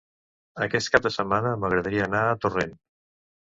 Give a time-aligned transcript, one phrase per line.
[0.65, 2.75] Aquest cap de setmana m'agradaria anar a Torrent.